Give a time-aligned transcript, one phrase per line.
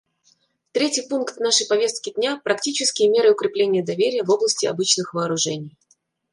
[0.71, 5.77] Третий пункт нашей повестки дня— «Практические меры укрепления доверия в области обычных вооружений».